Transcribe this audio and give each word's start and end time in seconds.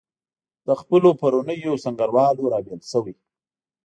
له 0.67 0.73
خپلو 0.81 1.09
پرونیو 1.21 1.81
سنګروالو 1.83 2.51
رابېل 2.53 2.81
شوي. 2.91 3.13